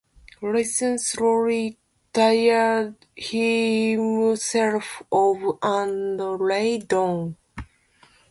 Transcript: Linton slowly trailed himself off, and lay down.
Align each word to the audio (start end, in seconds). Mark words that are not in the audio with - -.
Linton 0.41 0.97
slowly 0.97 1.77
trailed 2.11 2.95
himself 3.15 5.03
off, 5.11 5.59
and 5.61 6.19
lay 6.39 6.79
down. 6.79 7.37